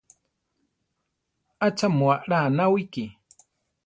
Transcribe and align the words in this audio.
¿Achá 1.65 1.87
mu 1.97 2.05
alá 2.15 2.37
anáwiki? 2.47 3.05